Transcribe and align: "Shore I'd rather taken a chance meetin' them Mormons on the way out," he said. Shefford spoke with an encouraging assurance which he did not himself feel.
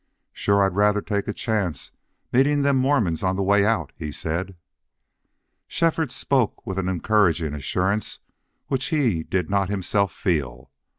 "Shore 0.33 0.65
I'd 0.65 0.73
rather 0.75 0.99
taken 0.99 1.29
a 1.29 1.33
chance 1.35 1.91
meetin' 2.33 2.63
them 2.63 2.75
Mormons 2.77 3.21
on 3.21 3.35
the 3.35 3.43
way 3.43 3.63
out," 3.63 3.91
he 3.95 4.11
said. 4.11 4.55
Shefford 5.67 6.11
spoke 6.11 6.65
with 6.65 6.79
an 6.79 6.89
encouraging 6.89 7.53
assurance 7.53 8.17
which 8.65 8.85
he 8.85 9.21
did 9.21 9.47
not 9.47 9.69
himself 9.69 10.11
feel. 10.11 10.71